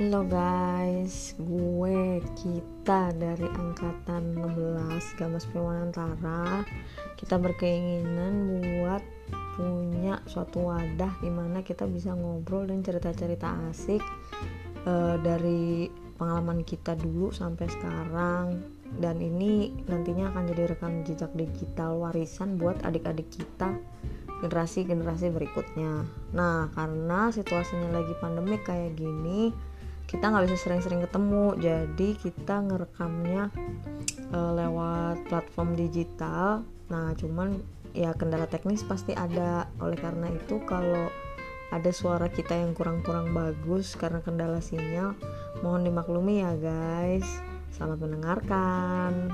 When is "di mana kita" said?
11.20-11.84